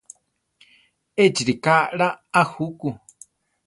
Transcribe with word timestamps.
Échi 1.23 1.43
ríka 1.47 1.73
aʼlá 1.85 2.07
a 2.39 2.41
juku. 2.51 2.89